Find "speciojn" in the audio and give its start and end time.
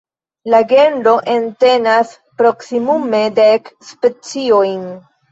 3.91-4.81